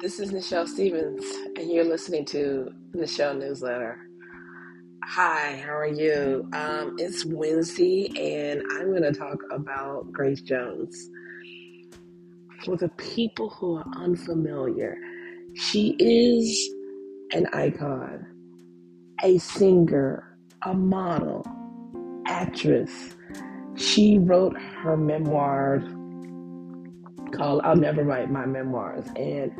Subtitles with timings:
[0.00, 1.22] This is Nichelle Stevens,
[1.56, 3.98] and you're listening to Nichelle Newsletter.
[5.04, 6.48] Hi, how are you?
[6.54, 11.10] Um, it's Wednesday, and I'm going to talk about Grace Jones.
[12.64, 14.96] For the people who are unfamiliar,
[15.54, 16.70] she is
[17.34, 18.24] an icon,
[19.22, 21.44] a singer, a model,
[22.26, 23.16] actress.
[23.74, 25.84] She wrote her memoirs
[27.32, 29.06] called I'll Never Write My Memoirs.
[29.16, 29.52] And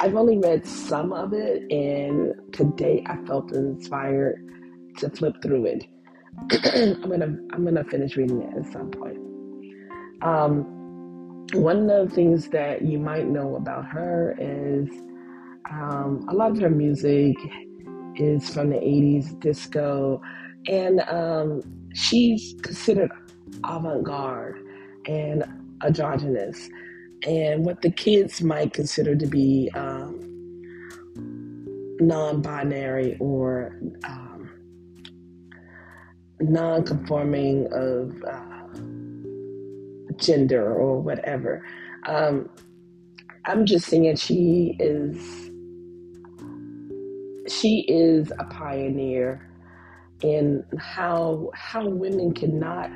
[0.00, 4.44] I've only read some of it, and today I felt inspired
[4.98, 5.86] to flip through it.
[7.02, 9.18] I'm gonna I'm gonna finish reading it at some point.
[10.22, 14.88] Um, one of the things that you might know about her is
[15.70, 17.36] um, a lot of her music
[18.16, 20.20] is from the 80s disco,
[20.68, 21.62] and um,
[21.92, 23.10] she's considered
[23.64, 24.64] avant garde
[25.06, 25.44] and
[25.84, 26.68] androgynous
[27.26, 30.28] and what the kids might consider to be um,
[32.00, 34.50] non binary or um,
[36.40, 38.68] non conforming of uh,
[40.16, 41.64] gender or whatever.
[42.06, 42.48] Um,
[43.44, 45.50] I'm just saying she is
[47.50, 49.48] she is a pioneer
[50.22, 52.90] in how how women cannot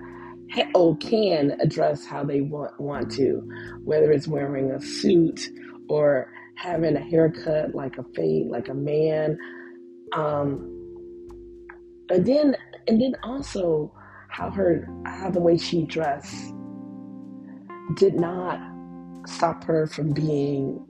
[0.75, 3.43] or can address how they want want to,
[3.85, 5.49] whether it's wearing a suit
[5.89, 9.39] or having a haircut like a fade, like a man.
[10.15, 10.69] Um,
[12.11, 12.57] and then
[12.89, 13.93] and then also
[14.29, 16.53] how her how the way she dressed
[17.95, 18.59] did not
[19.27, 20.85] stop her from being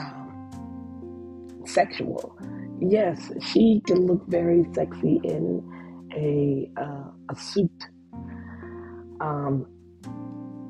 [0.00, 2.38] um, sexual.
[2.80, 5.62] Yes, she can look very sexy in
[6.16, 7.70] a uh, a suit
[9.24, 9.66] um,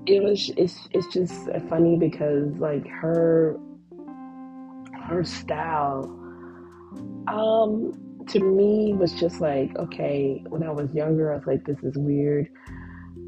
[0.06, 1.34] it was it's it's just
[1.68, 3.58] funny because like her
[5.08, 6.04] her style
[7.26, 7.92] um
[8.28, 11.96] to me was just like okay when i was younger i was like this is
[11.96, 12.48] weird.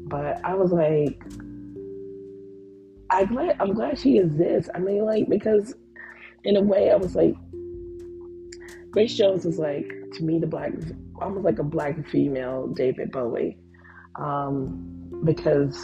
[0.09, 1.21] But i was like
[3.09, 4.69] i glad i'm glad she exists.
[4.73, 5.75] I mean like because
[6.43, 7.35] in a way i was like
[8.91, 10.71] grace jones is like to me the black
[11.21, 13.57] almost like a black female david bowie.
[14.15, 15.77] Um because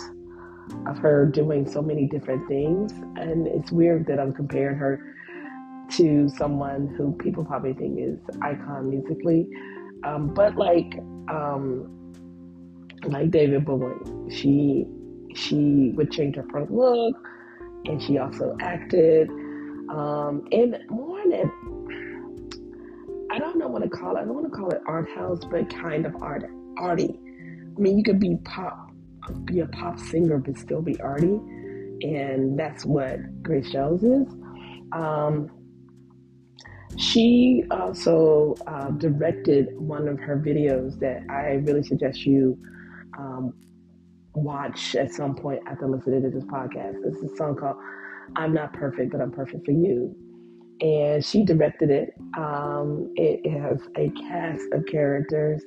[0.87, 2.91] of her doing so many different things.
[3.17, 5.13] And it's weird that I'm comparing her
[5.91, 9.47] to someone who people probably think is icon musically.
[10.03, 10.97] Um, but like
[11.29, 11.89] um,
[13.05, 13.95] like David Bowie,
[14.29, 14.85] she
[15.35, 17.15] she would change her front look,
[17.85, 19.29] and she also acted.
[19.89, 21.51] Um, and more than
[23.31, 24.21] I don't know what to call it.
[24.21, 26.43] I don't want to call it art house, but kind of art
[26.77, 27.19] arty.
[27.75, 28.82] I mean, you could be pop
[29.45, 31.39] be a pop singer but still be arty,
[32.01, 34.33] and that's what Grace Jones is.
[34.91, 35.49] Um,
[36.97, 42.57] she also uh, directed one of her videos that I really suggest you
[43.17, 43.53] um,
[44.35, 46.95] watch at some point after listening to this podcast.
[47.05, 47.77] It's a song called
[48.35, 50.15] I'm Not Perfect, but I'm Perfect for You.
[50.81, 52.13] And she directed it.
[52.37, 55.63] Um, it has a cast of characters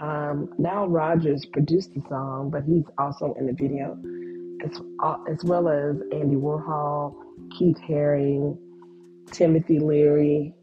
[0.00, 3.96] um, Nile Rodgers produced the song, but he's also in the video,
[4.64, 7.14] as, uh, as well as Andy Warhol,
[7.56, 8.58] Keith Haring,
[9.30, 10.54] Timothy Leary.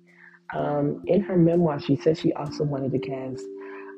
[0.53, 3.45] Um, in her memoir, she said she also wanted to cast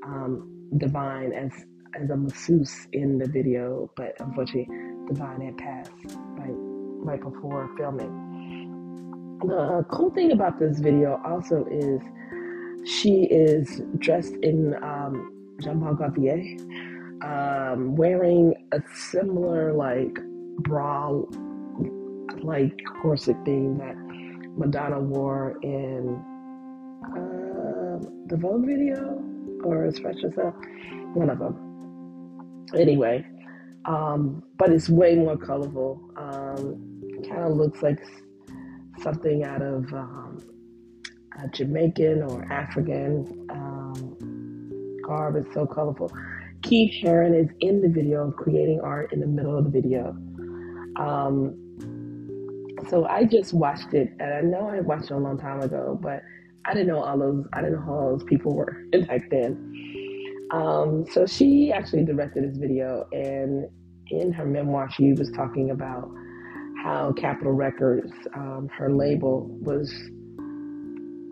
[0.06, 1.52] um, Divine as
[1.96, 4.68] as a masseuse in the video, but unfortunately,
[5.08, 5.92] Divine had passed
[6.38, 6.56] right
[7.06, 9.40] right before filming.
[9.46, 12.02] The cool thing about this video also is
[12.86, 16.58] she is dressed in um, Jean Paul Gaultier,
[17.24, 20.20] um, wearing a similar like
[20.60, 21.10] bra,
[22.44, 23.96] like corset thing that
[24.58, 26.22] Madonna wore in
[27.06, 29.22] uh, the Vogue video
[29.64, 30.54] or as Express Yourself,
[31.14, 32.66] one of them.
[32.76, 33.26] Anyway,
[33.86, 36.02] um, but it's way more colorful.
[36.18, 36.94] Um,
[37.30, 38.00] kind of looks like
[39.02, 39.94] something out of
[41.44, 45.36] um, Jamaican or African um, garb.
[45.36, 46.12] It's so colorful.
[46.62, 50.16] Keith Haring is in the video, creating art in the middle of the video.
[50.98, 51.60] Um,
[52.90, 55.98] so I just watched it, and I know I watched it a long time ago,
[56.02, 56.22] but
[56.66, 57.46] I didn't know all those.
[57.54, 59.70] I didn't know all those people were back then.
[60.52, 63.68] Um, so she actually directed this video, and
[64.10, 66.10] in her memoir, she was talking about
[66.84, 69.94] how Capitol Records, um, her label, was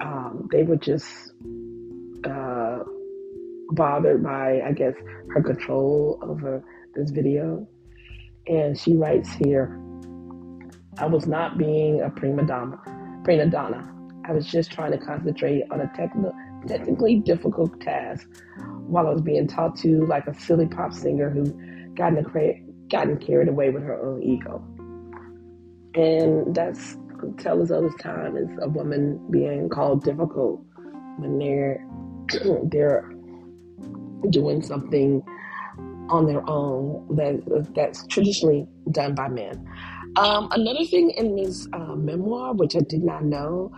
[0.02, 1.32] um, they were just
[2.26, 2.80] uh,
[3.72, 4.96] bothered by, I guess,
[5.30, 6.64] her control over
[6.96, 7.68] this video.
[8.48, 9.80] And she writes here
[10.98, 12.80] I was not being a prima donna.
[13.24, 13.88] Prima donna.
[14.26, 16.34] I was just trying to concentrate on a technical,
[16.68, 18.28] technically difficult task
[18.88, 21.46] while I was being taught to like a silly pop singer who
[21.96, 22.26] gotten,
[22.90, 24.62] gotten carried away with her own ego.
[25.96, 26.98] And that's
[27.38, 30.64] tell us all this time is a woman being called difficult
[31.18, 31.86] when they're
[32.72, 33.12] they're
[34.30, 35.22] doing something
[36.10, 39.66] on their own that that's traditionally done by men.
[40.18, 43.72] Um, another thing in this uh, memoir, which I did not know,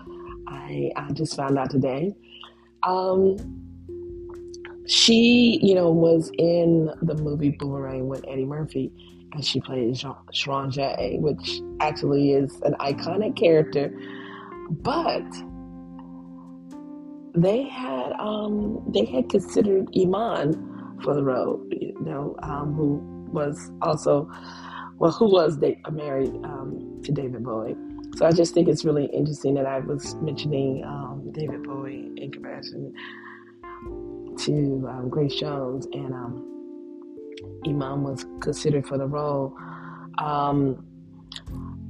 [0.48, 2.16] I, I just found out today.
[2.88, 3.63] Um,
[4.86, 8.92] she, you know, was in the movie Boomerang with Eddie Murphy,
[9.34, 9.98] and she played
[10.32, 13.92] Sharon Jay, which actually is an iconic character.
[14.70, 15.24] But
[17.36, 23.02] they had um, they had considered Iman for the role, you know, um, who
[23.32, 24.30] was also
[25.00, 27.76] well, who was they, married um, to David Bowie.
[28.16, 32.32] So I just think it's really interesting that I was mentioning um, David Bowie in
[32.32, 32.94] comparison
[34.40, 36.50] to um, Grace Jones, and um,
[37.66, 39.56] Iman was considered for the role.
[40.18, 40.86] Um,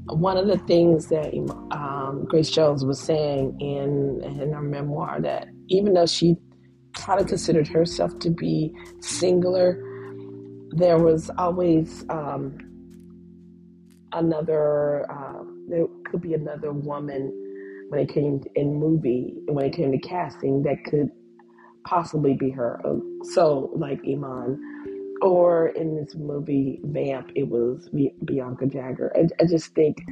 [0.05, 1.33] one of the things that
[1.71, 6.35] um, Grace Jones was saying in in her memoir that even though she
[6.93, 9.81] kind of considered herself to be singular,
[10.71, 12.57] there was always um,
[14.11, 15.09] another.
[15.11, 17.31] Uh, there could be another woman
[17.89, 21.09] when it came in movie when it came to casting that could
[21.85, 22.81] possibly be her.
[23.23, 24.59] So like Iman
[25.21, 27.89] or in this movie Vamp, it was
[28.25, 29.11] Bianca Jagger.
[29.15, 30.03] I, I just think,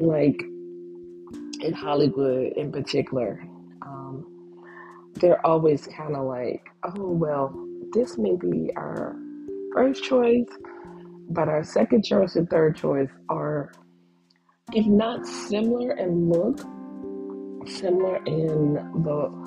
[0.00, 0.40] like
[1.60, 3.44] in Hollywood in particular,
[3.82, 4.24] um,
[5.14, 7.52] they're always kind of like, oh well,
[7.92, 9.16] this may be our
[9.74, 10.46] first choice,
[11.30, 13.72] but our second choice and third choice are,
[14.72, 16.58] if not similar in look,
[17.68, 19.42] similar in the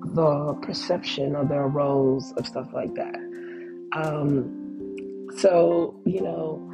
[0.00, 3.16] the perception of their roles of stuff like that.
[3.92, 6.66] Um, so, you know,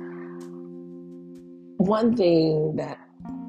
[1.78, 2.99] one thing that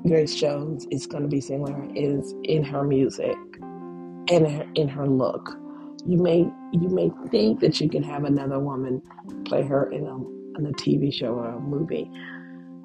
[0.05, 5.07] Grace Jones is going to be similar is in her music and in, in her
[5.07, 5.57] look.
[6.05, 9.01] You may you may think that you can have another woman
[9.45, 10.15] play her in a
[10.59, 12.09] in a TV show or a movie,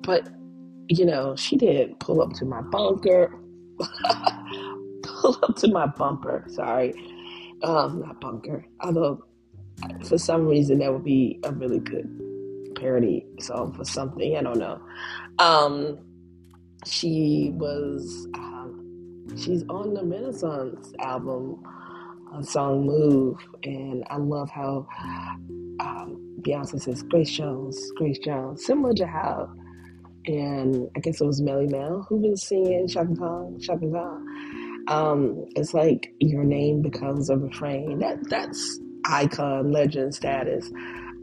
[0.03, 0.29] but
[0.89, 3.33] you know she didn't pull up to my bunker,
[5.25, 6.45] up to my bumper.
[6.49, 6.95] Sorry,
[7.63, 8.65] um, not bunker.
[8.81, 9.25] Although
[10.05, 12.09] for some reason that would be a really good
[12.77, 14.37] parody song for something.
[14.37, 14.81] I don't know.
[15.39, 15.99] Um,
[16.85, 21.63] she was um, she's on the Renaissance album,
[22.37, 24.87] a song "Move," and I love how
[25.81, 29.51] um, Beyonce says Grace Jones, Grace Jones, similar to how.
[30.25, 34.62] And I guess it was Melle Mel who was singing Chaka Khan, Chaka Khan.
[34.89, 37.99] Um, it's like your name becomes a refrain.
[37.99, 40.71] That that's icon legend status.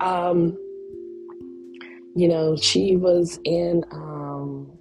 [0.02, 0.58] Um,
[2.16, 4.72] you know, she was in um,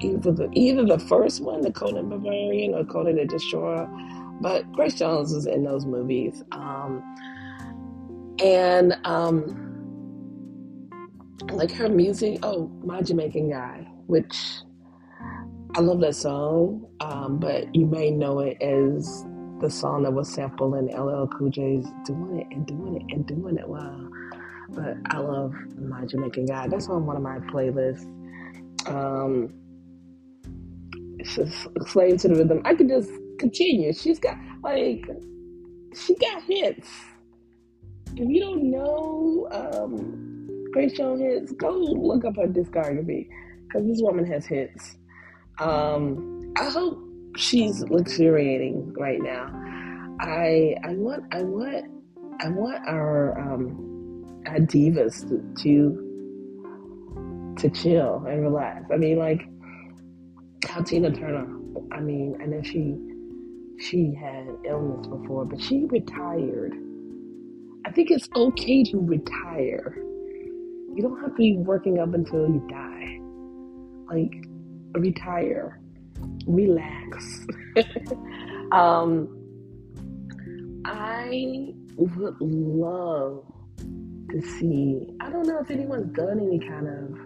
[0.00, 3.88] either the either the first one, the Conan Barbarian, or Conan the Destroyer.
[4.40, 7.02] But Grace Jones was in those movies, um,
[8.42, 9.72] and um,
[11.52, 12.38] like her music.
[12.42, 14.36] Oh, my Jamaican guy, which
[15.74, 19.24] I love that song, um, but you may know it as
[19.60, 23.26] the song that was sampled in LL Cool J's "Doing It" and "Doing It" and
[23.26, 24.08] "Doing It." Wow
[24.74, 26.68] but I love my Jamaican guy.
[26.68, 28.04] That's on one of my playlists.
[28.88, 29.52] Um,
[31.18, 32.62] it's just slave to the rhythm.
[32.64, 33.92] I could just continue.
[33.92, 35.04] She's got like
[35.94, 36.88] she got hits.
[38.16, 43.28] If you don't know um, Grace Jones hits, go look up her discography
[43.64, 44.96] because this woman has hits.
[45.62, 46.98] Um, I hope
[47.36, 49.46] she's luxuriating right now.
[50.18, 51.86] I I want I want
[52.40, 58.86] I want our um, our divas to, to to chill and relax.
[58.92, 59.48] I mean, like
[60.66, 61.46] how Tina Turner.
[61.92, 62.96] I mean, I know she
[63.78, 66.74] she had illness before, but she retired.
[67.86, 69.94] I think it's okay to retire.
[70.94, 73.20] You don't have to be working up until you die.
[74.12, 74.51] Like
[74.94, 75.80] retire,
[76.46, 77.46] relax.
[78.72, 79.38] um,
[80.84, 83.44] I would love
[84.30, 85.08] to see.
[85.20, 87.18] I don't know if anyone's done any kind of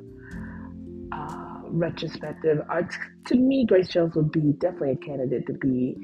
[1.12, 2.60] uh, retrospective.
[2.70, 2.82] Uh,
[3.26, 5.96] to me, Grace Jones would be definitely a candidate to be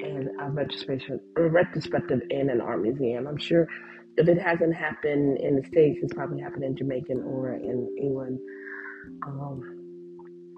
[0.00, 3.26] in a retrospective, a retrospective in an art museum.
[3.26, 3.66] I'm sure
[4.16, 8.38] if it hasn't happened in the States, it's probably happened in Jamaican or in England.
[9.26, 9.81] Um,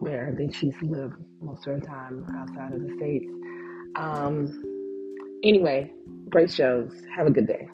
[0.01, 3.27] where I think she's lived most of her time outside of the States.
[3.97, 5.93] Um, anyway,
[6.29, 6.93] great shows.
[7.15, 7.69] Have a good day.